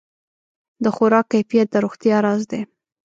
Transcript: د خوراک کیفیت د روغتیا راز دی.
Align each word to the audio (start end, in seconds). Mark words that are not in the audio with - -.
د 0.83 0.85
خوراک 0.95 1.25
کیفیت 1.33 1.67
د 1.71 1.75
روغتیا 1.83 2.17
راز 2.25 2.41
دی. 2.51 2.61